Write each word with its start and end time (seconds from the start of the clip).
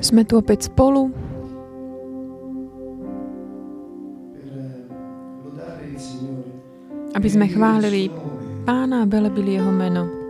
Sme 0.00 0.22
tu 0.22 0.38
opäť 0.38 0.70
spolu, 0.70 1.10
aby 7.16 7.28
sme 7.32 7.48
chválili. 7.48 8.12
Pána 8.66 9.02
a 9.02 9.08
velebili 9.08 9.56
Jeho 9.56 9.72
meno. 9.72 10.26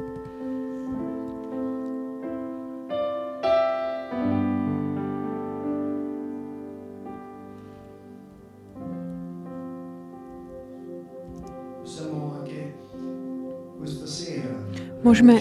Môžeme 15.07 15.39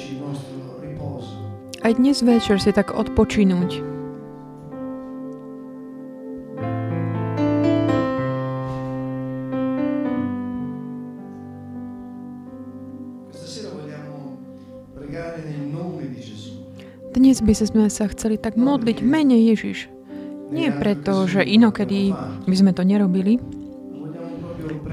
aj 1.86 2.02
dnes 2.02 2.18
večer 2.26 2.58
si 2.58 2.74
tak 2.74 2.98
odpočinúť. 2.98 3.94
Dnes 17.16 17.40
by 17.40 17.54
sme 17.54 17.88
sa 17.88 18.10
chceli 18.12 18.36
tak 18.42 18.58
modliť 18.58 19.00
v 19.00 19.08
mene 19.08 19.38
Ježiš. 19.40 19.88
Nie 20.50 20.74
preto, 20.74 21.26
že 21.30 21.46
inokedy 21.46 22.12
by 22.50 22.56
sme 22.58 22.74
to 22.74 22.82
nerobili, 22.82 23.40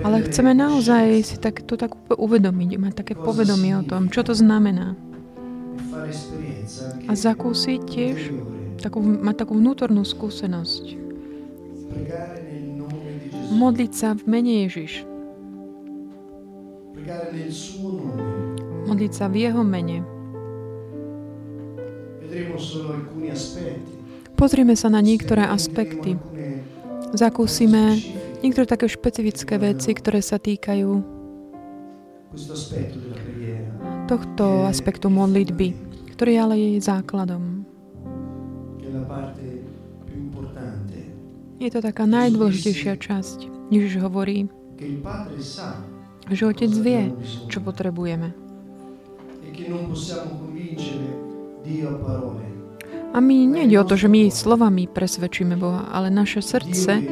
ale 0.04 0.28
chceme 0.28 0.54
naozaj 0.54 1.24
si 1.24 1.36
tak, 1.40 1.64
to 1.64 1.74
tak 1.80 1.96
uvedomiť, 2.08 2.70
mať 2.78 2.92
také 2.94 3.14
povedomie 3.16 3.80
o 3.80 3.82
tom, 3.84 4.12
čo 4.12 4.24
to 4.24 4.36
znamená. 4.36 5.11
A 7.12 7.14
zakúsiť 7.14 7.80
tiež, 7.84 8.32
takú, 8.80 9.04
mať 9.04 9.44
takú 9.44 9.60
vnútornú 9.60 10.00
skúsenosť. 10.00 10.96
Modliť 13.52 13.92
sa 13.92 14.16
v 14.16 14.22
mene 14.24 14.64
Ježiš. 14.64 15.04
Modliť 18.88 19.12
sa 19.12 19.28
v 19.28 19.44
Jeho 19.44 19.60
mene. 19.60 20.00
Pozrieme 24.32 24.72
sa 24.72 24.88
na 24.88 25.04
niektoré 25.04 25.44
aspekty. 25.44 26.16
Zakúsime 27.12 28.00
niektoré 28.40 28.64
také 28.64 28.88
špecifické 28.88 29.60
veci, 29.60 29.92
ktoré 29.92 30.24
sa 30.24 30.40
týkajú 30.40 30.90
tohto 34.08 34.64
aspektu 34.64 35.12
modlitby, 35.12 35.91
ktorý 36.22 36.38
ale 36.38 36.54
je 36.54 36.78
jej 36.78 36.82
základom. 36.86 37.66
Je 41.58 41.66
to 41.66 41.82
taká 41.82 42.06
najdôležitejšia 42.06 42.94
časť. 42.94 43.50
Ježiš 43.74 43.98
hovorí, 43.98 44.46
že 46.30 46.42
Otec 46.46 46.70
vie, 46.78 47.10
čo 47.50 47.58
potrebujeme. 47.58 48.30
e 49.42 49.66
a 53.10 53.18
my 53.18 53.36
nejde 53.42 53.82
o 53.82 53.84
to, 53.90 53.98
že 53.98 54.06
my 54.06 54.30
slovami 54.30 54.86
presvedčíme 54.86 55.58
Boha, 55.58 55.90
ale 55.90 56.06
naše 56.06 56.38
srdce 56.38 57.02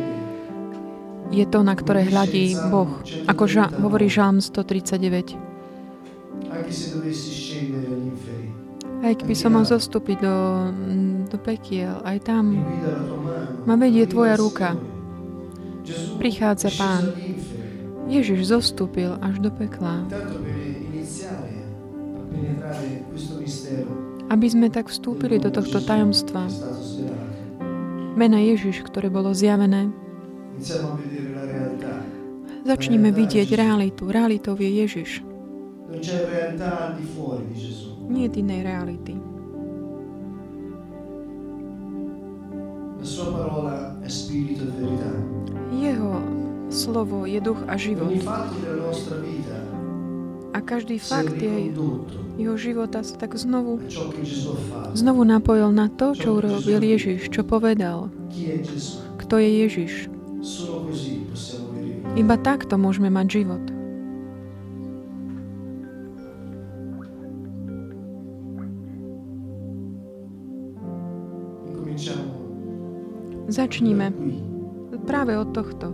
je 1.35 1.45
to, 1.51 1.67
na 1.67 1.75
ktoré 1.75 2.07
hľadí 2.07 2.55
Boh. 2.71 3.03
Ako 3.27 3.51
ža- 3.51 3.75
hovorí 3.75 4.07
Žalm 4.07 4.39
139. 4.39 5.35
Aj 9.01 9.17
keby 9.17 9.33
som 9.33 9.57
mal 9.57 9.65
zostúpiť 9.65 10.21
do, 10.21 10.37
do 11.33 11.39
pekiel, 11.41 12.05
aj 12.05 12.29
tam. 12.29 12.61
Ma 13.65 13.75
vedie 13.81 14.05
tvoja 14.05 14.37
ruka. 14.37 14.77
Prichádza 16.21 16.69
Pán. 16.77 17.17
Ježiš 18.11 18.51
zostúpil 18.51 19.15
až 19.23 19.39
do 19.39 19.55
pekla, 19.55 20.03
aby 24.31 24.47
sme 24.51 24.67
tak 24.67 24.91
vstúpili 24.91 25.39
do 25.39 25.49
tohto 25.55 25.79
tajomstva. 25.79 26.51
Mena 28.19 28.43
Ježiš, 28.43 28.83
ktoré 28.83 29.09
bolo 29.09 29.31
zjavené. 29.31 29.95
Začníme 32.67 33.15
vidieť 33.15 33.49
realitu. 33.55 34.11
Realitou 34.11 34.59
je 34.59 34.69
Ježiš. 34.69 35.30
Nie 38.11 38.27
je 38.27 38.39
inej 38.39 38.61
reality. 38.63 39.15
Jeho 45.71 46.13
slovo 46.71 47.27
je 47.27 47.41
duch 47.43 47.61
a 47.67 47.75
život. 47.75 48.13
A 50.51 50.59
každý 50.59 50.99
fakt 50.99 51.39
je, 51.39 51.71
jeho 52.39 52.57
života 52.59 53.07
sa 53.07 53.15
tak 53.15 53.39
znovu, 53.39 53.79
znovu 54.95 55.23
napojil 55.23 55.71
na 55.71 55.87
to, 55.87 56.19
čo 56.19 56.43
urobil 56.43 56.83
Ježiš, 56.83 57.31
čo 57.31 57.47
povedal. 57.47 58.11
Kto 59.19 59.39
je 59.39 59.51
Ježiš? 59.67 59.93
Iba 62.19 62.35
takto 62.43 62.75
môžeme 62.75 63.07
mať 63.15 63.27
život. 63.43 63.63
Začníme 73.61 74.09
práve 75.05 75.37
od 75.37 75.53
tohto. 75.53 75.93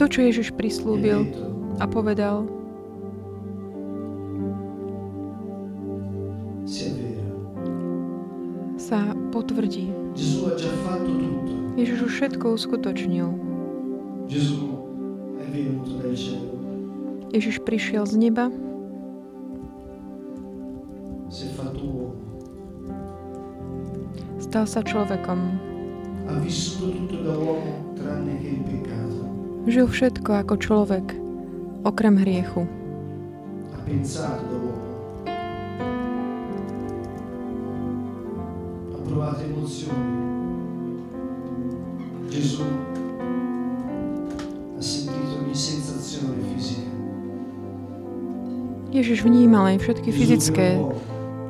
To, 0.00 0.04
čo 0.08 0.24
Ježiš 0.24 0.56
prislúbil 0.56 1.28
a 1.76 1.84
povedal, 1.84 2.48
sa 8.80 9.12
potvrdí. 9.28 9.92
Ježiš 11.76 12.08
už 12.08 12.12
všetko 12.24 12.56
uskutočnil. 12.56 13.28
Ježiš 17.36 17.56
prišiel 17.68 18.08
z 18.08 18.16
neba, 18.16 18.48
stal 24.50 24.66
sa 24.66 24.82
človekom. 24.82 25.38
Žil 29.70 29.86
všetko 29.86 30.30
ako 30.42 30.54
človek, 30.58 31.06
okrem 31.86 32.18
hriechu. 32.18 32.66
Gesù. 42.26 42.66
Ježiš 48.90 49.22
vnímal 49.22 49.70
aj 49.70 49.78
všetky 49.78 50.10
fyzické, 50.10 50.82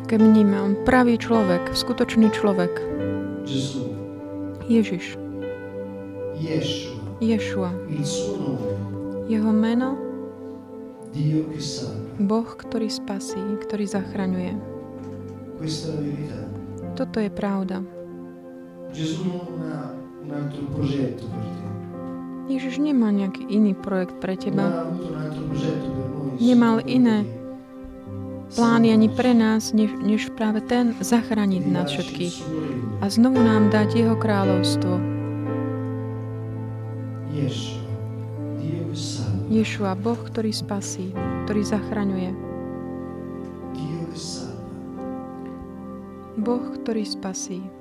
keď 0.04 0.20
vníma. 0.20 0.76
Pravý 0.84 1.16
človek, 1.16 1.72
skutočný 1.72 2.28
človek. 2.36 2.89
Ježiš, 4.70 5.18
Ješua. 7.18 7.74
Jeho 9.26 9.50
meno. 9.50 9.98
Boh, 12.22 12.46
ktorý 12.46 12.86
spasí, 12.86 13.42
ktorý 13.66 13.90
zachraňuje. 13.90 14.54
Toto 16.94 17.18
je 17.18 17.30
pravda. 17.34 17.82
Ježiš 22.50 22.74
nemá 22.78 23.10
nejaký 23.10 23.42
iný 23.50 23.74
projekt 23.74 24.14
pre 24.22 24.38
teba. 24.38 24.90
Nemal 26.38 26.82
iné 26.86 27.39
di 28.50 28.56
Plány 28.58 28.90
ani 28.90 29.08
pre 29.14 29.30
nás, 29.30 29.70
než, 29.70 29.94
než 30.02 30.34
práve 30.34 30.58
ten 30.58 30.98
zachrániť 30.98 31.62
nás 31.70 31.86
všetkých 31.86 32.34
a 32.98 33.06
znovu 33.06 33.38
nám 33.38 33.70
dať 33.70 33.94
Jeho 33.94 34.18
kráľovstvo. 34.18 34.98
Ješua, 39.50 39.94
Boh, 39.94 40.18
ktorý 40.18 40.50
spasí, 40.50 41.14
ktorý 41.46 41.62
zachraňuje. 41.62 42.30
Boh, 46.40 46.64
ktorý 46.74 47.06
spasí. 47.06 47.79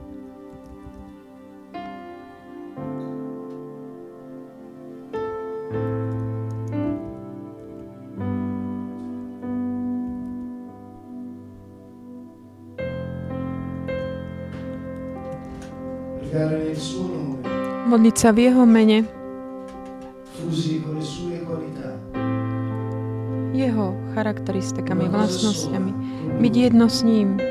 modliť 17.89 18.15
sa 18.15 18.30
v 18.30 18.38
Jeho 18.45 18.63
mene, 18.69 19.01
Jeho 23.57 23.88
charakteristikami, 24.13 25.09
vlastnosťami, 25.09 25.91
byť 26.38 26.53
jedno 26.53 26.86
s 26.86 27.01
ním. 27.01 27.49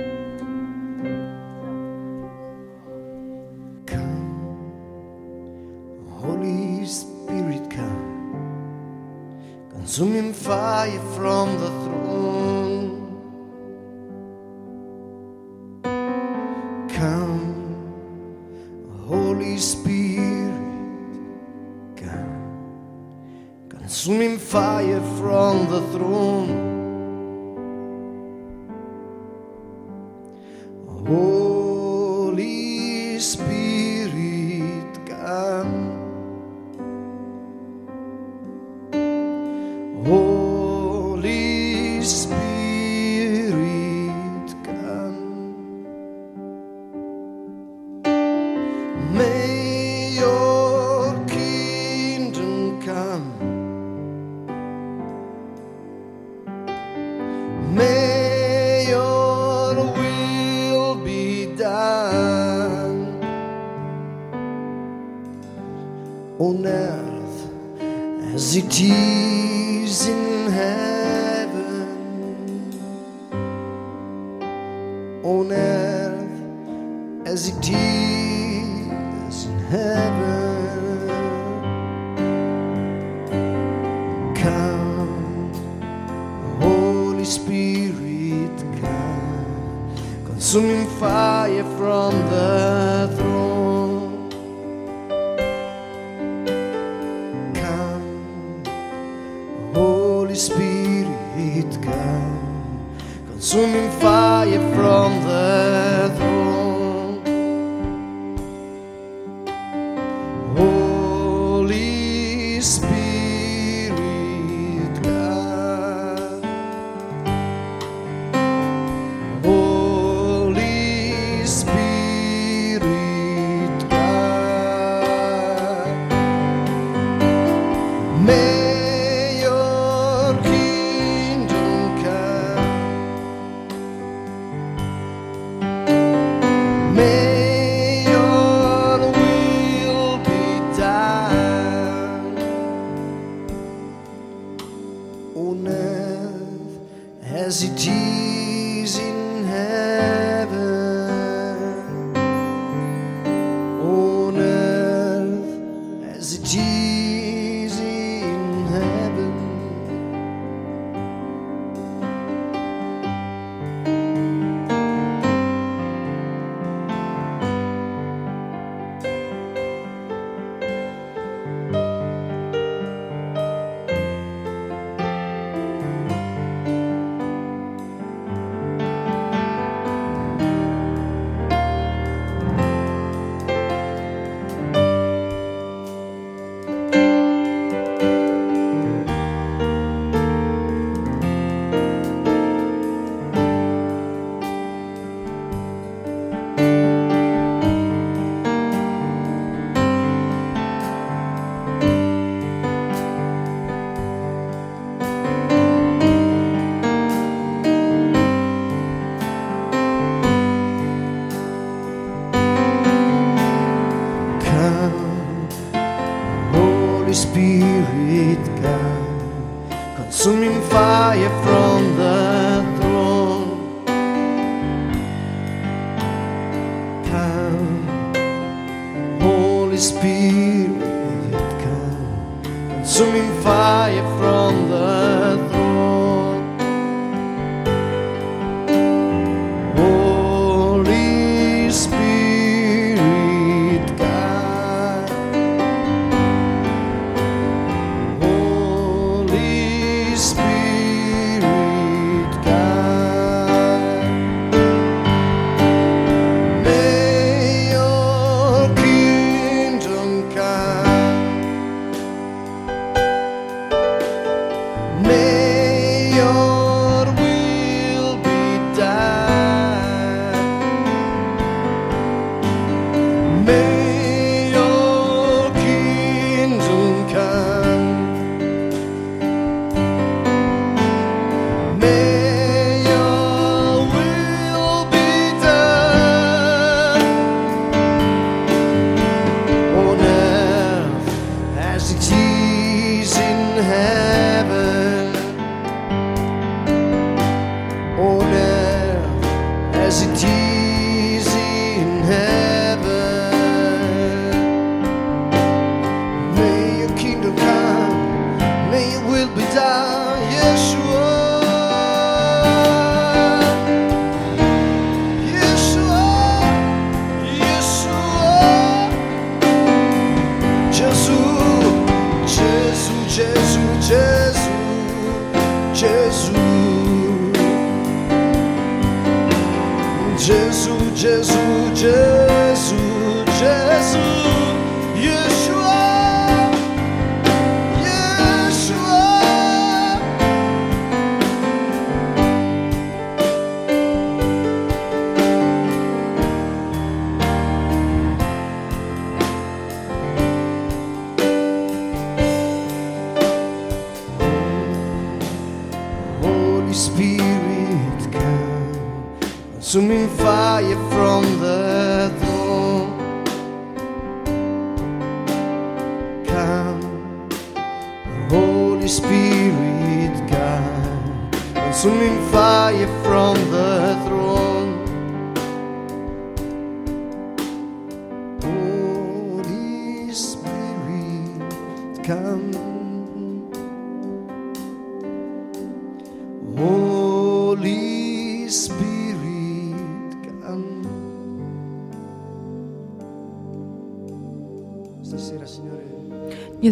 baby. 273.48 273.77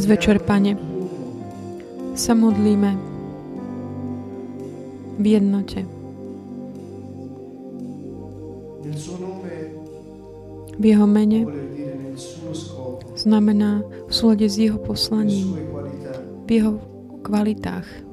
Večer, 0.06 0.38
Pane, 0.38 0.78
sa 2.14 2.30
modlíme 2.38 2.94
v 5.18 5.24
jednote. 5.26 5.82
V 10.78 10.84
Jeho 10.86 11.06
mene 11.10 11.50
znamená 13.18 13.82
v 14.06 14.12
súlade 14.14 14.46
s 14.46 14.54
Jeho 14.54 14.78
poslaním, 14.78 15.58
v 16.46 16.50
Jeho 16.54 16.78
kvalitách. 17.26 18.05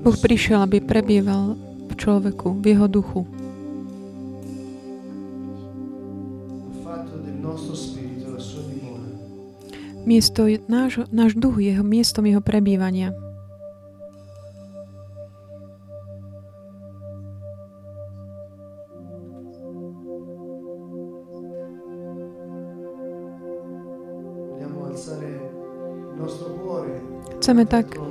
Boh 0.00 0.16
prišiel, 0.16 0.64
aby 0.64 0.80
prebýval 0.80 1.60
v 1.60 1.92
človeku, 1.92 2.56
v 2.56 2.64
jeho 2.72 2.86
duchu. 2.88 3.28
Miesto, 10.08 10.48
náš, 10.66 11.04
náš 11.12 11.36
duch 11.36 11.60
je 11.60 11.76
miestom 11.84 12.24
jeho 12.24 12.40
prebývania. 12.40 13.12
Chceme 27.40 27.64
tak. 27.64 28.09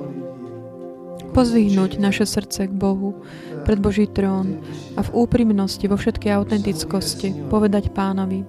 Pozvihnúť 1.39 2.03
naše 2.03 2.27
srdce 2.27 2.67
k 2.67 2.74
Bohu, 2.75 3.24
pred 3.63 3.79
Boží 3.79 4.12
trón 4.12 4.60
a 5.00 5.01
v 5.08 5.24
úprimnosti, 5.24 5.88
vo 5.88 5.96
všetkej 5.96 6.36
autentickosti 6.36 7.48
povedať 7.48 7.96
pánovi, 7.96 8.43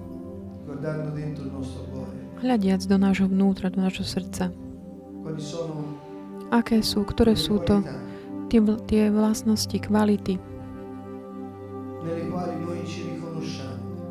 hľadiac 2.43 2.81
do 2.83 2.97
nášho 2.99 3.31
vnútra, 3.31 3.71
do 3.71 3.79
nášho 3.79 4.03
srdca. 4.03 4.51
Aké 6.51 6.83
sú, 6.83 7.07
ktoré 7.07 7.39
sú 7.39 7.63
to 7.63 7.79
tie, 8.51 8.59
tie 8.91 9.07
vlastnosti, 9.07 9.77
kvality, 9.79 10.35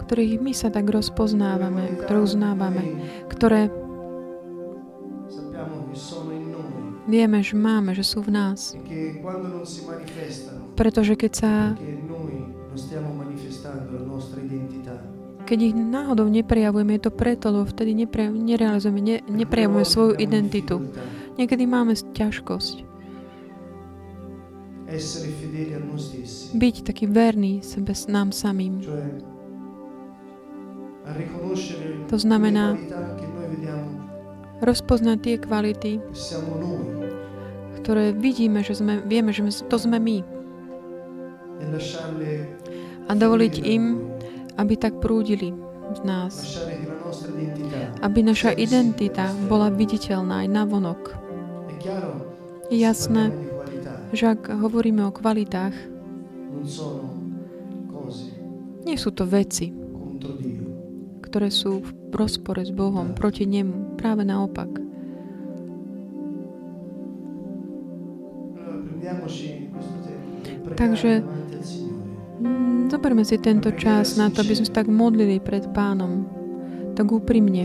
ktorých 0.09 0.41
my 0.41 0.53
sa 0.57 0.73
tak 0.73 0.89
rozpoznávame, 0.89 2.01
ktoré 2.01 2.19
uznávame, 2.25 2.83
ktoré 3.29 3.69
vieme, 7.11 7.43
že 7.43 7.59
máme, 7.59 7.91
že 7.93 8.07
sú 8.07 8.23
v 8.23 8.31
nás. 8.31 8.79
Pretože 10.79 11.19
keď 11.19 11.33
sa 11.35 11.53
Keď 15.41 15.59
ich 15.59 15.75
náhodou 15.75 16.31
neprejavujeme, 16.31 16.95
je 16.95 17.03
to 17.03 17.13
preto, 17.13 17.51
lebo 17.51 17.67
vtedy 17.67 17.91
nepre, 17.99 18.31
ne, 18.31 19.19
neprejavujeme 19.27 19.83
svoju 19.83 20.13
identitu. 20.23 20.79
Niekedy 21.35 21.67
máme 21.67 21.99
ťažkosť 21.99 22.91
byť 26.55 26.75
taký 26.83 27.07
verný 27.07 27.63
sebe 27.63 27.95
nám 28.11 28.35
samým. 28.35 28.83
To 32.11 32.17
znamená- 32.19 32.75
Rozpoznať 34.61 35.19
tie 35.25 35.37
kvality, 35.41 35.93
ktoré 37.81 38.13
vidíme, 38.13 38.61
že 38.61 38.77
sme, 38.77 39.01
vieme, 39.03 39.33
že 39.33 39.43
to 39.67 39.77
sme 39.81 39.97
my. 39.97 40.21
A 43.09 43.13
dovoliť 43.17 43.55
im, 43.65 44.05
aby 44.61 44.75
tak 44.77 45.01
prúdili 45.01 45.57
z 45.97 46.01
nás. 46.05 46.61
Aby 48.05 48.21
naša 48.23 48.53
identita 48.55 49.33
bola 49.49 49.73
viditeľná 49.73 50.45
aj 50.45 50.49
na 50.53 50.63
vonok. 50.69 51.03
Jasné, 52.71 53.33
že 54.13 54.37
ak 54.37 54.53
hovoríme 54.61 55.03
o 55.09 55.11
kvalitách, 55.11 55.75
nie 58.85 58.97
sú 58.97 59.11
to 59.11 59.25
veci, 59.25 59.80
ktoré 61.31 61.47
sú 61.55 61.79
v 61.79 61.91
rozpore 62.11 62.59
s 62.59 62.75
Bohom, 62.75 63.15
proti 63.15 63.47
nemu. 63.47 63.95
Práve 63.95 64.27
naopak. 64.27 64.67
Takže-. 70.75 71.23
Mm, 72.43 72.91
Zoberme 72.91 73.23
si 73.23 73.39
tento 73.39 73.71
čas 73.79 74.19
na 74.19 74.27
to, 74.27 74.43
aby 74.43 74.59
sme 74.59 74.67
sa 74.67 74.83
tak 74.83 74.91
modlili 74.91 75.39
pred 75.39 75.71
pánom. 75.71 76.27
Tak 76.99 77.07
úprimne. 77.07 77.63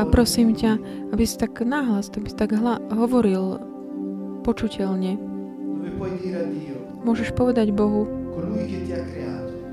A 0.00 0.02
prosím 0.08 0.56
ťa, 0.56 0.80
aby 1.12 1.24
si 1.28 1.36
tak 1.36 1.60
nahlas, 1.60 2.08
aby 2.16 2.32
si 2.32 2.36
tak 2.40 2.56
hla- 2.56 2.80
hovoril 2.88 3.60
počuteľne. 4.40 5.20
Môžeš 7.04 7.36
povedať 7.36 7.72
Bohu, 7.76 8.08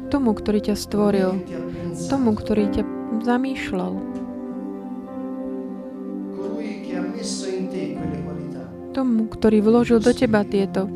tomu, 0.08 0.32
ktorý 0.34 0.60
ťa 0.72 0.76
stvoril, 0.76 1.44
tomu, 2.08 2.34
ktorý 2.34 2.72
ťa 2.72 2.84
zamýšľal, 3.28 3.94
tomu, 8.98 9.30
ktorý 9.30 9.62
vložil 9.62 10.02
do 10.02 10.10
teba 10.10 10.42
tieto 10.42 10.90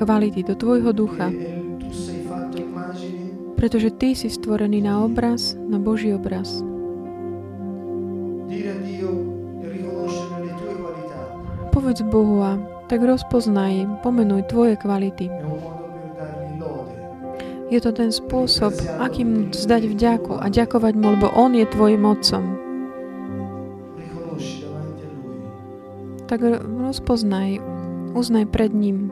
kvality, 0.00 0.40
do 0.40 0.56
tvojho 0.56 0.96
ducha. 0.96 1.28
Pretože 3.60 3.94
ty 3.94 4.16
si 4.16 4.32
stvorený 4.32 4.82
na 4.82 5.04
obraz, 5.04 5.54
na 5.54 5.76
Boží 5.78 6.10
obraz. 6.10 6.64
Povedz 11.70 12.00
Bohu 12.08 12.40
a 12.42 12.58
tak 12.88 13.00
rozpoznaj, 13.04 14.04
pomenuj 14.04 14.44
tvoje 14.48 14.76
kvality. 14.76 15.28
Je 17.72 17.80
to 17.80 17.88
ten 17.88 18.12
spôsob, 18.12 18.76
akým 19.00 19.48
zdať 19.48 19.96
vďaku 19.96 20.36
a 20.36 20.52
ďakovať 20.52 20.92
mu, 20.92 21.16
lebo 21.16 21.32
On 21.32 21.56
je 21.56 21.64
tvojim 21.64 22.04
Lui 22.04 22.20
Tak 26.28 26.40
rozpoznaj, 26.68 27.64
uznaj 28.12 28.44
pred 28.52 28.76
ním 28.76 29.08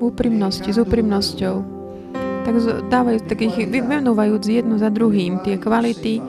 v 0.00 0.08
úprimnosti, 0.08 0.72
s 0.72 0.80
úprimnosťou. 0.80 1.60
Tak 2.48 2.54
z- 2.56 2.80
dávaj, 2.88 3.28
tak 3.28 3.44
vymenúvajúc 3.44 4.48
jedno 4.48 4.80
za 4.80 4.88
druhým, 4.88 5.36
tie 5.44 5.60
kvality 5.60 6.24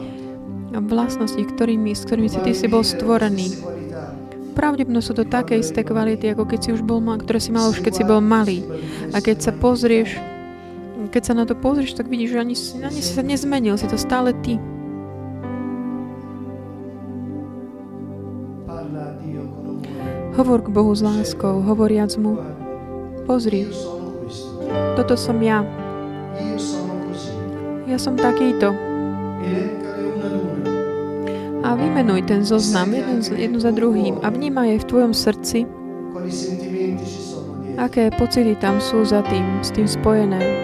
a 0.75 0.83
vlastnosti, 0.83 1.39
ktorými, 1.39 1.95
s 1.95 2.03
ktorými 2.03 2.27
si 2.27 2.43
ty 2.43 2.51
si 2.51 2.67
bol 2.67 2.83
stvorený. 2.83 3.55
Pravdepodobne 4.51 4.99
sú 4.99 5.15
to 5.15 5.23
také 5.23 5.63
isté 5.63 5.87
kvality, 5.87 6.35
ako 6.35 6.43
keď 6.43 6.59
si 6.59 6.69
už 6.75 6.83
bol 6.83 6.99
mal, 6.99 7.23
ktoré 7.23 7.39
si 7.39 7.55
mal 7.55 7.71
už 7.71 7.79
keď 7.79 7.93
si 7.95 8.03
bol 8.03 8.19
malý. 8.19 8.67
A 9.15 9.23
keď 9.23 9.47
sa 9.47 9.51
pozrieš, 9.55 10.32
keď 11.13 11.23
sa 11.29 11.37
na 11.37 11.45
to 11.45 11.53
pozrieš, 11.53 11.93
tak 11.93 12.09
vidíš, 12.09 12.33
že 12.33 12.39
ani, 12.41 12.55
si- 12.57 12.81
ani 12.81 12.97
si 12.97 13.13
sa 13.13 13.21
nezmenil, 13.21 13.77
si 13.77 13.85
to 13.85 14.01
stále 14.01 14.33
ty. 14.41 14.57
Hovor 20.33 20.65
k 20.65 20.73
Bohu 20.73 20.89
s 20.97 21.05
láskou, 21.05 21.61
hovoriac 21.61 22.09
mu, 22.17 22.41
pozri, 23.29 23.69
toto 24.97 25.13
som 25.13 25.37
ja, 25.37 25.61
ja 27.85 27.97
som 28.01 28.17
takýto. 28.17 28.73
A 31.63 31.77
vymenuj 31.77 32.25
ten 32.25 32.41
zoznam 32.41 32.89
jeden, 32.91 33.21
jednu 33.21 33.61
za 33.61 33.69
druhým 33.69 34.17
a 34.25 34.33
vnímaj 34.33 34.73
aj 34.73 34.79
v 34.81 34.89
tvojom 34.89 35.13
srdci, 35.13 35.59
aké 37.77 38.09
pocity 38.17 38.57
tam 38.57 38.81
sú 38.81 39.05
za 39.05 39.21
tým, 39.29 39.61
s 39.61 39.69
tým 39.69 39.85
spojené. 39.85 40.62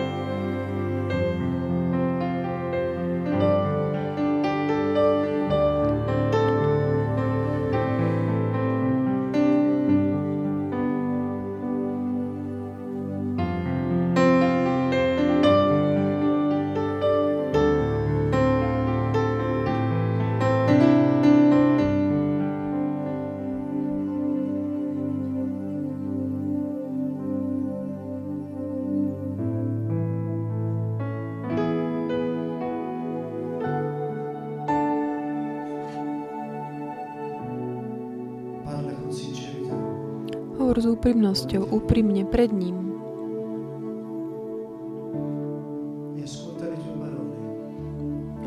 Úprimnosťou, 41.19 41.75
úprimne 41.75 42.23
pred 42.31 42.47
ním. 42.47 42.95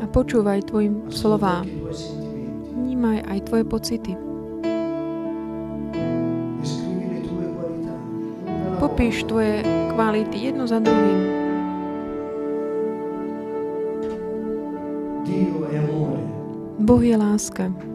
A 0.01 0.09
počúvaj 0.09 0.73
tvojim 0.73 1.05
slovám. 1.13 1.69
Vnímaj 2.73 3.29
aj 3.29 3.39
tvoje 3.45 3.63
pocity. 3.69 4.17
Popíš 8.81 9.21
tvoje 9.29 9.61
kvality 9.93 10.49
jedno 10.49 10.65
za 10.65 10.81
druhým. 10.81 11.21
Boh 16.81 17.03
je 17.05 17.13
láska. 17.21 17.92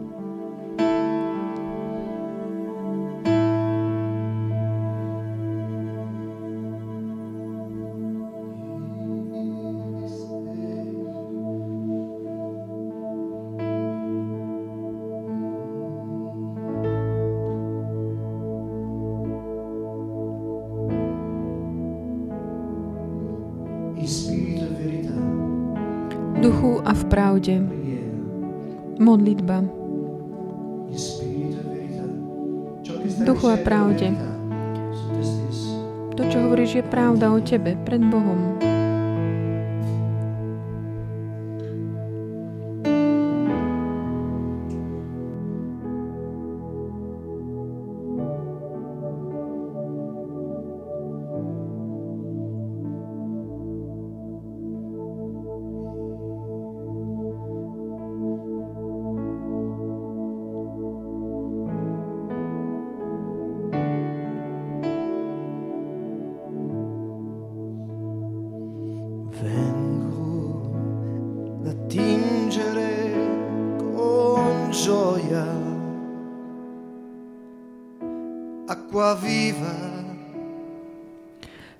Pravde. 27.39 27.71
Modlitba. 28.99 29.63
Duchu 33.23 33.47
a 33.47 33.57
pravde. 33.63 34.11
To, 36.19 36.21
čo 36.27 36.37
hovoríš, 36.43 36.83
je 36.83 36.83
pravda 36.83 37.31
o 37.31 37.39
tebe, 37.39 37.79
pred 37.87 38.03
Bohom. 38.03 38.68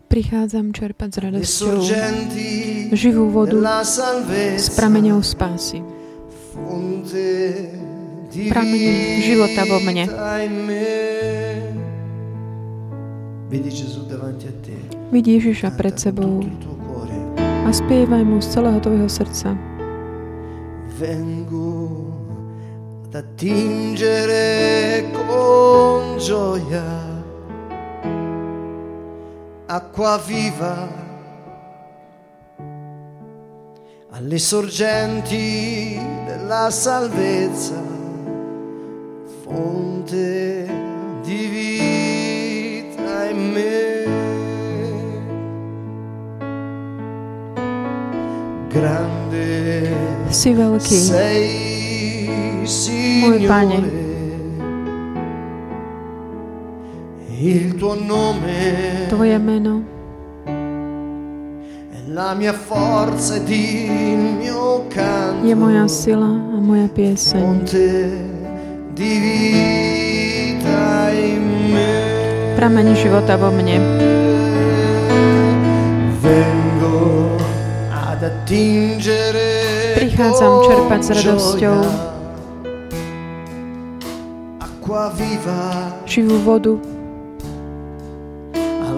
Prichádzam 0.10 0.74
čerpať 0.74 1.10
s 1.10 1.18
le 1.18 1.22
radosťou 1.22 1.78
živú 2.98 3.30
vodu 3.30 3.62
s 4.58 4.68
prameňou 4.74 5.22
spásy. 5.22 5.86
Prameň 8.30 8.84
života 9.22 9.62
vo 9.70 9.78
mne. 9.86 10.06
Vidí 15.10 15.30
Ježiša 15.38 15.70
pred 15.78 15.96
sebou 15.98 16.42
a 17.39 17.70
spievaj 17.70 18.24
mu 18.26 18.42
z 18.42 18.48
celého 18.50 18.80
tvojho 18.82 19.10
srdca. 19.10 19.54
vengo 21.00 22.12
ad 23.06 23.15
attingere 23.15 25.06
con 25.13 26.18
gioia 26.20 27.09
acqua 29.72 30.18
viva 30.18 30.88
alle 34.10 34.40
sorgenti 34.40 36.02
della 36.26 36.72
salvezza, 36.72 37.80
fonte 39.44 40.66
di 41.22 41.46
vita 41.54 43.30
in 43.30 43.52
me. 43.54 43.78
Grande 48.70 49.94
Si 50.30 50.54
veľký, 50.54 50.98
sei, 50.98 51.46
Môj 53.22 53.46
Pane. 53.46 53.78
Signore, 53.78 53.99
il 57.39 57.75
tuo 57.75 57.95
nome. 57.95 59.06
Tvoje 59.08 59.38
meno. 59.38 59.97
La 62.12 62.34
mia 62.34 62.54
forza 62.54 63.36
ed 63.36 63.49
il 63.49 64.17
mio 64.39 64.86
canto, 64.88 65.45
je 65.45 65.56
moja 65.56 65.88
sila 65.88 66.25
a 66.25 66.60
moja 66.60 66.89
pieseň. 66.89 67.39
fonte 67.39 67.88
di 68.93 69.19
vita 69.23 71.12
in 71.13 71.71
me. 71.71 71.91
Prameň 72.58 72.95
života 72.97 73.38
vo 73.38 73.54
mne. 73.54 73.78
Vengo 76.19 77.38
ad 77.93 78.23
attingere 78.25 79.95
Prichádzam 79.95 80.65
čerpať 80.65 80.99
s 81.06 81.10
radosťou. 81.13 81.80
živú 86.10 86.41
vodu 86.41 86.99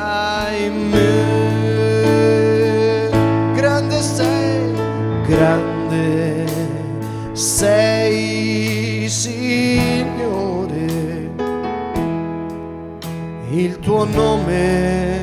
in 0.57 0.91
me. 0.91 1.11
Grande 3.55 4.01
sei, 4.01 4.73
grande 5.27 6.47
sei, 7.33 9.09
Signore. 9.09 10.61
Il 13.51 13.79
tuo 13.81 14.05
nome 14.05 15.22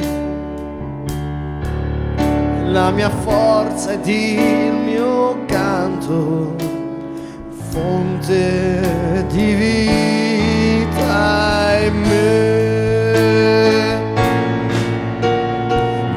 la 2.79 2.91
mia 2.91 3.09
forza 3.09 3.91
ed 3.91 4.07
il 4.07 4.71
mio 4.71 5.43
canto 5.47 6.55
fonte 7.71 9.25
di 9.27 9.53
vita 9.53 11.17
in 11.83 11.95
me. 12.07 12.27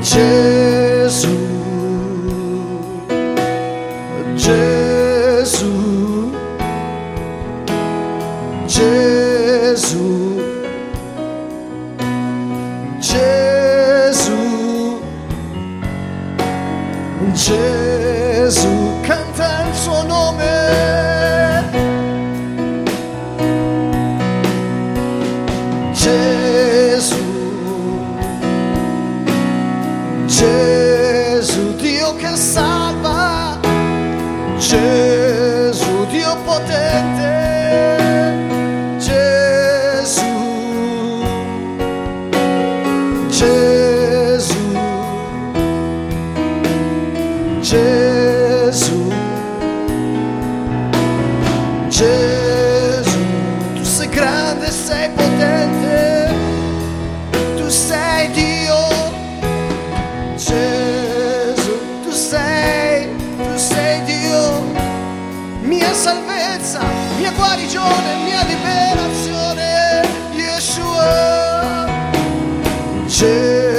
Gesù, 0.00 1.36
Gesù, 73.12 73.71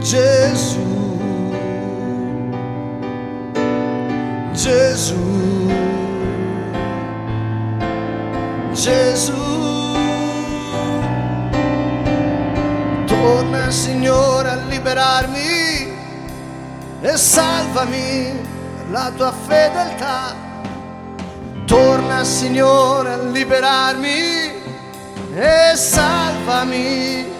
Gesù, 0.00 1.18
Gesù, 4.52 5.68
Gesù. 8.72 9.32
Torna 13.06 13.70
Signore 13.70 14.48
a 14.48 14.54
liberarmi 14.68 15.92
e 17.02 17.16
salvami 17.16 18.40
per 18.76 18.90
la 18.90 19.12
tua 19.14 19.32
fedeltà. 19.32 20.34
Torna 21.66 22.24
Signore 22.24 23.12
a 23.12 23.18
liberarmi 23.18 24.52
e 25.34 25.76
salvami. 25.76 27.39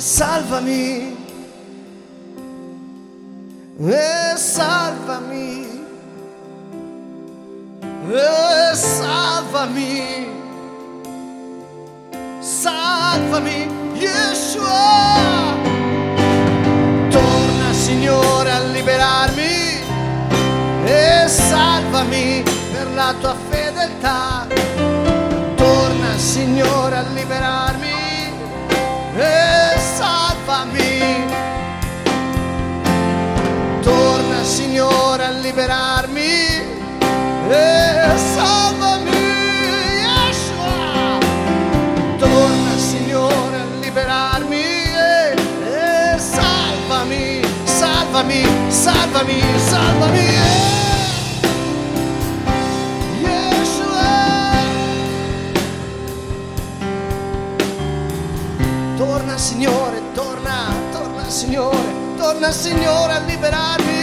salvami. 0.00 1.16
E 3.78 4.36
salvami. 4.36 5.84
E 8.10 8.74
salvami. 8.74 10.28
Salvami, 12.40 13.68
Yeshua. 13.94 15.56
Torna 17.10 17.72
Signore 17.72 18.50
a 18.50 18.60
liberarmi 18.60 19.82
e 20.84 21.28
salvami 21.28 22.42
per 22.72 22.90
la 22.94 23.14
tua 23.20 23.36
fedeltà. 23.50 24.39
Liberarmi 35.60 36.22
e 37.50 38.16
salvami. 38.16 39.10
Yeshua. 40.06 41.18
Torna 42.16 42.78
Signore 42.78 43.56
a 43.56 43.64
liberarmi 43.80 44.56
e, 44.56 45.34
e 46.14 46.18
salvami. 46.18 47.42
salvami, 47.64 48.42
salvami, 48.68 49.42
salvami. 49.58 50.28
Torna 58.96 59.36
Signore, 59.36 60.02
torna, 60.14 60.72
torna 60.92 61.28
Signore, 61.28 61.92
torna 62.16 62.50
Signore 62.50 63.12
a 63.12 63.18
liberarmi. 63.20 63.99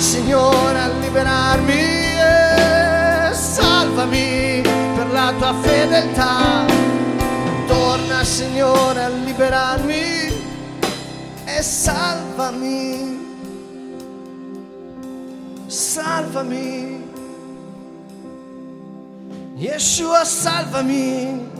Signore 0.00 0.78
a 0.78 0.88
liberarmi 0.98 1.74
e 1.74 3.34
salvami 3.34 4.62
per 4.62 5.10
la 5.12 5.30
tua 5.36 5.54
fedeltà. 5.60 6.64
Torna 7.66 8.24
Signore 8.24 9.02
a 9.02 9.08
liberarmi 9.10 10.32
e 11.44 11.62
salvami. 11.62 13.18
Salvami. 15.66 17.04
Yeshua, 19.56 20.24
salvami. 20.24 21.59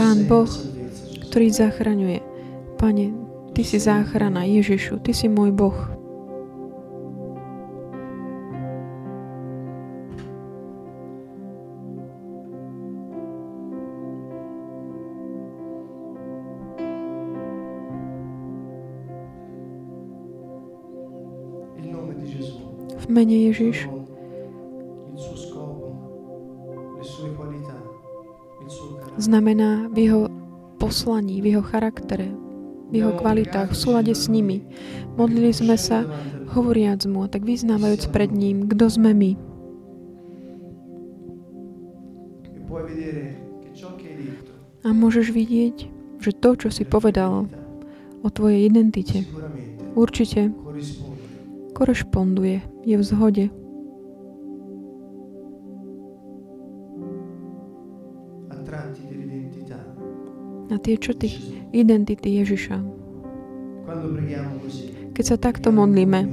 Pán 0.00 0.24
Boh, 0.24 0.48
ktorý 1.28 1.52
zachraňuje. 1.52 2.24
Pane, 2.80 3.12
Ty 3.52 3.60
si 3.60 3.76
záchrana, 3.76 4.48
Ježišu, 4.48 4.96
Ty 5.04 5.12
si 5.12 5.28
môj 5.28 5.52
Boh. 5.52 5.76
V 22.96 23.06
mene 23.12 23.52
Ježiš 23.52 23.99
znamená 29.20 29.92
v 29.92 29.96
jeho 30.08 30.22
poslaní, 30.80 31.44
v 31.44 31.54
jeho 31.54 31.64
charaktere, 31.64 32.32
v 32.88 33.04
jeho 33.04 33.12
kvalitách, 33.14 33.70
v 33.70 33.76
súlade 33.76 34.16
s 34.16 34.26
nimi. 34.32 34.64
Modlili 35.14 35.52
sme 35.52 35.76
sa, 35.76 36.08
hovoriac 36.56 37.04
mu, 37.04 37.22
a 37.22 37.28
tak 37.28 37.44
vyznávajúc 37.44 38.08
pred 38.10 38.32
ním, 38.32 38.66
kto 38.66 38.88
sme 38.88 39.12
my. 39.12 39.32
A 44.80 44.88
môžeš 44.96 45.36
vidieť, 45.36 45.76
že 46.24 46.32
to, 46.32 46.56
čo 46.56 46.68
si 46.72 46.88
povedal 46.88 47.44
o 48.24 48.28
tvojej 48.32 48.64
identite, 48.64 49.28
určite 49.92 50.48
korešponduje, 51.76 52.64
je 52.88 52.96
v 52.96 53.04
zhode 53.04 53.44
na 60.70 60.78
tie 60.78 60.94
črty 60.94 61.26
identity 61.74 62.38
Ježiša. 62.38 62.78
Keď 65.12 65.24
sa 65.26 65.36
takto 65.36 65.74
modlíme, 65.74 66.30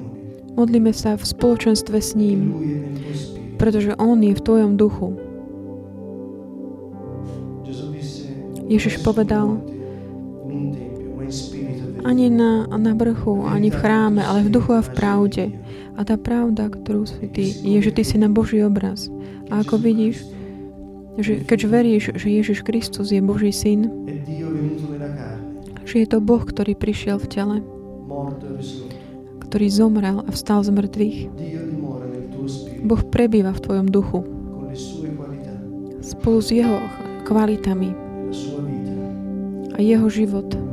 modlíme 0.53 0.93
sa 0.93 1.17
v 1.17 1.25
spoločenstve 1.25 1.97
s 1.97 2.13
ním, 2.13 2.53
pretože 3.57 3.97
On 3.97 4.21
je 4.21 4.37
v 4.37 4.45
tvojom 4.45 4.77
duchu. 4.77 5.17
Ježiš 8.67 8.99
"Non 8.99 9.05
povedal, 9.07 9.47
sul 9.47 9.63
monte, 9.63 9.71
in 10.51 10.59
un 10.59 10.69
tempio, 10.75 11.15
ma 11.15 11.23
in 11.23 11.31
spirito 11.31 11.87
e 11.87 11.97
verità." 11.97 12.03
Ani 12.03 12.27
na, 12.27 12.67
na 12.67 12.93
vrchu, 12.93 13.47
ani 13.47 13.71
v 13.71 13.79
chráme, 13.79 14.21
ale 14.21 14.43
v 14.43 14.51
duchu 14.51 14.75
a 14.75 14.83
v 14.83 14.91
pravde. 14.91 15.45
A 15.95 16.03
tá 16.03 16.19
pravda, 16.19 16.67
ktorú 16.69 17.07
si 17.07 17.31
ty, 17.31 17.47
je, 17.47 17.79
že 17.79 17.95
ty 17.95 18.03
si 18.03 18.19
na 18.19 18.27
Boží 18.27 18.59
obraz. 18.59 19.07
A 19.47 19.63
ako 19.63 19.79
vidíš, 19.79 20.27
že 21.17 21.41
keď 21.43 21.59
veríš, 21.65 22.13
že 22.13 22.27
Ježiš 22.29 22.61
Kristus 22.61 23.09
je 23.09 23.21
Boží 23.21 23.49
syn, 23.49 23.89
že 25.87 26.03
je 26.03 26.07
to 26.07 26.19
Boh, 26.21 26.43
ktorý 26.43 26.77
prišiel 26.77 27.17
v 27.17 27.27
tele, 27.31 27.57
ktorý 29.47 29.67
zomrel 29.71 30.21
a 30.23 30.29
vstal 30.29 30.61
z 30.61 30.69
mŕtvych. 30.75 31.19
Boh 32.85 33.01
prebýva 33.09 33.51
v 33.55 33.63
tvojom 33.63 33.87
duchu 33.89 34.19
spolu 36.07 36.39
s 36.39 36.49
jeho 36.55 36.79
kvalitami 37.27 37.91
a 39.75 39.79
jeho 39.83 40.07
život. 40.07 40.66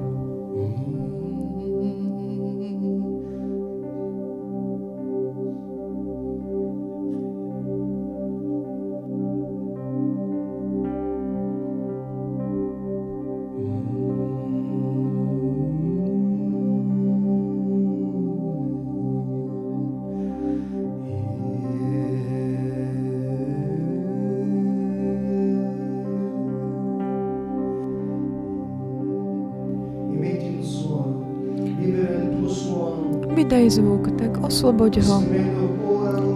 Vydaj 33.35 33.67
zvuk, 33.71 34.15
tak 34.15 34.39
osloboď 34.41 35.03
ho, 35.05 35.19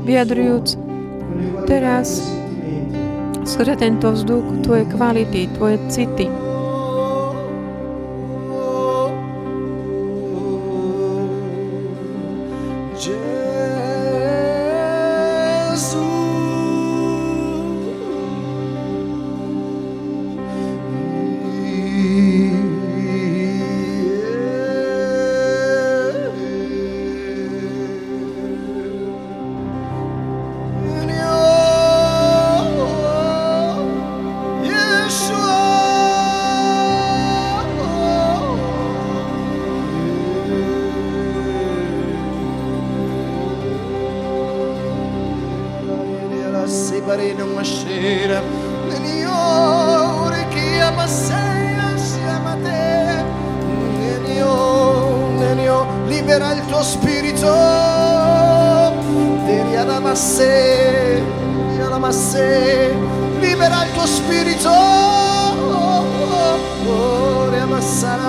vyjadrujúc 0.04 0.78
teraz 1.64 2.26
skrze 3.44 3.76
tento 3.76 4.12
vzduch 4.12 4.66
tvoje 4.66 4.84
kvality, 4.92 5.48
tvoje 5.56 5.78
city. 5.88 6.47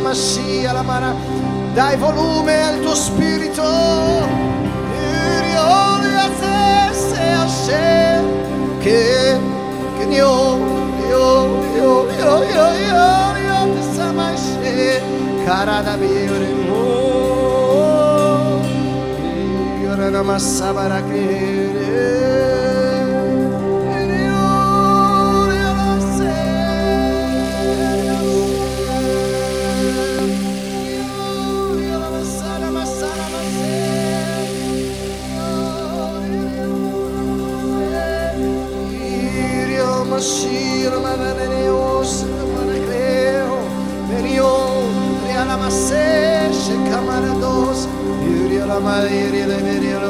Mashiach, 0.09 0.73
la 0.73 0.81
mara. 0.81 1.13
Dai 1.75 1.95
volume 1.97 2.63
al 2.63 2.79
tuo 2.81 2.95
spirito. 2.95 4.47
Che 8.79 9.37
che 9.97 10.03
io 10.05 10.57
io 11.09 11.25
io 11.75 12.09
io 12.17 12.43
io 12.43 12.65
io 12.87 13.07
io 13.45 13.57
ti 13.73 13.81
samashe 13.93 15.01
cara 15.43 15.81
da 15.81 15.95
vivere 15.97 16.47
mo 16.65 18.61
io 19.81 19.91
era 20.01 20.23
massabara 20.23 21.03
che 21.03 22.58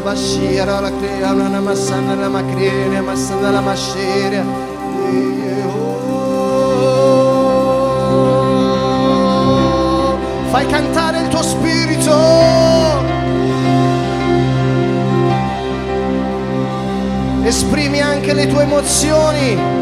Bashira 0.09 0.81
la 0.81 0.89
crea 0.89 1.33
la 1.33 1.47
namassana 1.49 2.15
la 2.15 2.29
macrine 2.29 2.87
namassana 2.87 3.51
la 3.51 3.61
mashira 3.61 4.43
Fai 10.49 10.65
cantare 10.65 11.19
il 11.19 11.27
tuo 11.27 11.43
spirito. 11.43 12.17
Esprimi 17.43 18.01
anche 18.01 18.33
le 18.33 18.47
tue 18.47 18.63
emozioni. 18.63 19.78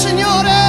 Signore 0.00 0.59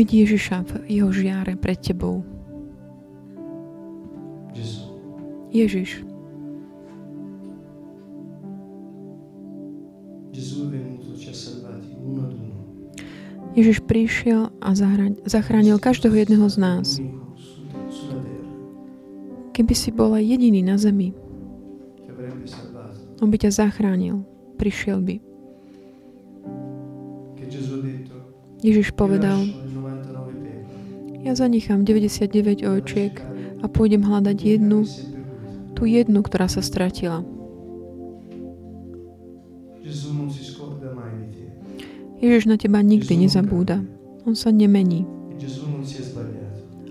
Uvidí 0.00 0.24
Ježiša 0.24 0.64
v 0.64 0.72
jeho 0.96 1.12
žiare 1.12 1.60
pred 1.60 1.76
tebou. 1.76 2.24
Ježiš. 5.52 6.00
Ježiš 13.52 13.84
prišiel 13.84 14.48
a 14.64 14.72
zachránil 15.28 15.76
každého 15.76 16.16
jedného 16.16 16.48
z 16.48 16.56
nás. 16.56 16.96
Keby 19.52 19.74
si 19.76 19.92
bola 19.92 20.16
jediný 20.16 20.64
na 20.64 20.80
zemi, 20.80 21.12
on 23.20 23.28
by 23.28 23.36
ťa 23.36 23.52
zachránil, 23.52 24.24
prišiel 24.56 25.04
by. 25.04 25.20
Ježiš 28.64 28.96
povedal, 28.96 29.59
ja 31.30 31.38
zanechám 31.38 31.86
99 31.86 32.66
ovčiek 32.66 33.22
a 33.62 33.70
pôjdem 33.70 34.02
hľadať 34.02 34.34
jednu, 34.34 34.82
tú 35.78 35.86
jednu, 35.86 36.26
ktorá 36.26 36.50
sa 36.50 36.58
stratila. 36.58 37.22
Ježiš 42.18 42.50
na 42.50 42.58
teba 42.58 42.82
nikdy 42.82 43.14
nezabúda. 43.14 43.78
On 44.26 44.34
sa 44.34 44.50
nemení. 44.50 45.06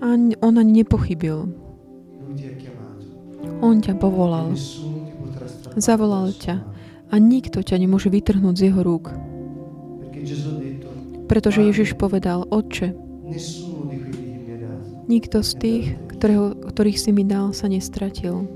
A 0.00 0.16
on 0.40 0.54
ani 0.56 0.72
nepochybil. 0.72 1.44
On 3.60 3.76
ťa 3.76 3.92
povolal. 4.00 4.56
Zavolal 5.76 6.32
ťa. 6.32 6.64
A 7.12 7.14
nikto 7.20 7.60
ťa 7.60 7.76
nemôže 7.76 8.08
vytrhnúť 8.08 8.56
z 8.56 8.72
jeho 8.72 8.80
rúk. 8.80 9.12
Pretože 11.28 11.60
Ježiš 11.60 11.92
povedal, 12.00 12.48
Otče, 12.48 12.96
Nikto 15.10 15.42
z 15.42 15.52
tých, 15.58 15.84
ktorého, 16.14 16.54
ktorých 16.70 16.94
si 16.94 17.10
mi 17.10 17.26
dal, 17.26 17.50
sa 17.50 17.66
nestratil. 17.66 18.46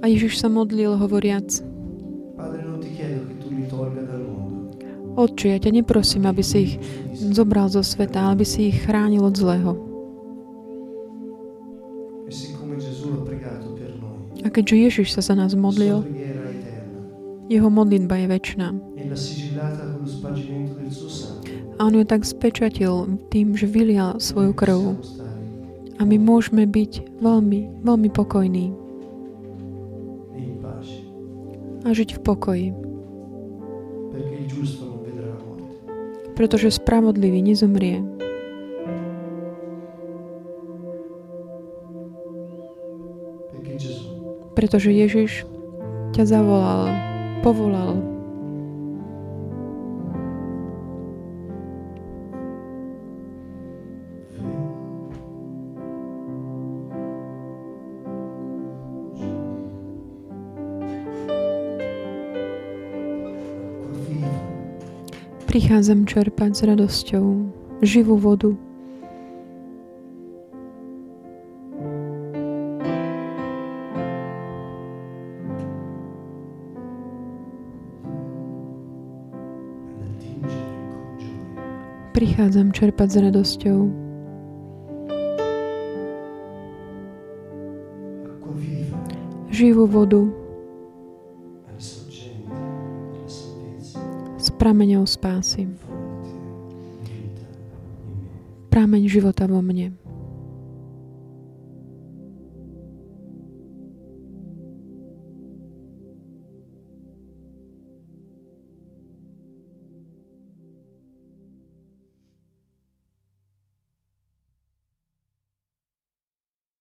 A 0.00 0.04
Ježiš 0.12 0.44
sa 0.44 0.52
modlil, 0.52 0.92
hovoriac, 1.00 1.48
Otče, 5.20 5.46
ja 5.52 5.58
ťa 5.58 5.72
neprosím, 5.74 6.24
aby 6.28 6.40
si 6.44 6.56
ich 6.64 6.72
zobral 7.18 7.68
zo 7.68 7.82
sveta, 7.82 8.32
aby 8.32 8.44
si 8.46 8.70
ich 8.70 8.84
chránil 8.84 9.26
od 9.26 9.34
zlého. 9.36 9.72
A 14.40 14.48
keďže 14.48 14.76
Ježiš 14.76 15.08
sa 15.12 15.20
za 15.20 15.34
nás 15.36 15.52
modlil, 15.52 16.06
jeho 17.50 17.66
modlitba 17.66 18.14
je 18.14 18.26
väčšiná. 18.30 18.68
A 21.74 21.80
on 21.82 21.94
ju 21.98 22.04
tak 22.06 22.22
spečatil 22.22 23.18
tým, 23.26 23.58
že 23.58 23.66
vylia 23.66 24.14
svoju 24.22 24.54
krv. 24.54 24.94
A 25.98 26.06
my 26.06 26.16
môžeme 26.16 26.62
byť 26.62 27.18
veľmi, 27.18 27.82
veľmi 27.82 28.08
pokojní. 28.14 28.70
A 31.82 31.88
žiť 31.90 32.16
v 32.16 32.20
pokoji. 32.22 32.66
Pretože 36.38 36.70
spravodlivý 36.70 37.42
nezomrie. 37.42 37.98
pretože 44.60 44.92
Ježiš 44.92 45.48
ťa 46.12 46.28
zavolal 46.28 47.09
povolal. 47.42 47.96
Prichádzam 65.50 66.06
čerpať 66.06 66.50
s 66.54 66.60
radosťou 66.62 67.26
živú 67.82 68.14
vodu. 68.14 68.54
prichádzam 82.20 82.68
čerpať 82.68 83.08
s 83.08 83.16
radosťou. 83.16 83.78
Živú 89.48 89.88
vodu 89.88 90.28
s 94.36 94.48
prameňou 94.60 95.08
spásy. 95.08 95.64
Prameň 98.68 99.02
života 99.08 99.48
vo 99.48 99.64
mne. 99.64 99.96